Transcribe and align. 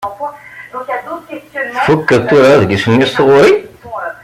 Tfukkeḍ 1.85 2.21
tura 2.29 2.49
adlis-nni 2.53 3.05
s 3.09 3.11
tɣuri? 3.17 3.51